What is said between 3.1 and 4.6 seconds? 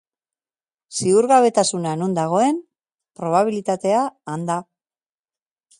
probabilitatea han da.